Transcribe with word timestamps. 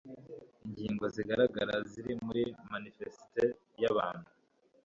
ingingo 0.65 1.03
zigaragara 1.15 1.75
ziri 1.91 2.13
muri 2.25 2.43
manifesite 2.71 3.43
y'abahutu 3.81 4.31